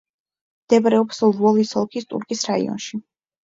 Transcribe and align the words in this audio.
მდებარეობს 0.63 1.21
ლვოვის 1.27 1.77
ოლქის 1.85 2.11
ტურკის 2.13 2.45
რაიონში. 2.51 3.05